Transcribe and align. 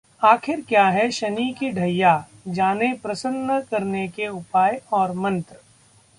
आखिर 0.21 0.61
क्या 0.61 0.85
है 0.89 1.09
शनि 1.11 1.53
की 1.59 1.69
ढैया, 1.71 2.13
जानें 2.47 2.99
प्रसन्न 2.99 3.59
करने 3.61 4.07
के 4.07 4.27
उपाय 4.27 4.81
और 4.93 5.11
मंत्र 5.15 5.55